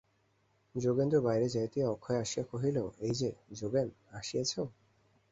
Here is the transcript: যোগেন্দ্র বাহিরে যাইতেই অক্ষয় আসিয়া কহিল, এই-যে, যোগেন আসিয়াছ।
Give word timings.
যোগেন্দ্র 0.75 1.17
বাহিরে 1.21 1.47
যাইতেই 1.49 1.85
অক্ষয় 1.85 2.19
আসিয়া 2.19 2.45
কহিল, 2.51 2.77
এই-যে, 3.01 3.29
যোগেন 3.53 3.87
আসিয়াছ। 4.11 4.51